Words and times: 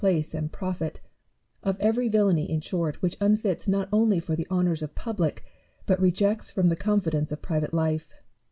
place 0.01 0.33
and 0.33 0.51
profit, 0.51 0.99
of 1.61 1.79
every 1.79 2.07
villainy 2.07 2.49
in 2.49 2.59
short 2.59 2.99
which 3.03 3.15
unfits 3.21 3.67
not 3.67 3.87
only 3.93 4.19
for 4.19 4.35
the 4.35 4.47
honours 4.49 4.81
of 4.81 4.95
public, 4.95 5.43
but 5.85 5.99
rejects 6.01 6.49
from 6.49 6.69
the 6.69 6.75
confidence 6.75 7.31
of 7.31 7.39
private 7.39 7.71
life. 7.71 8.11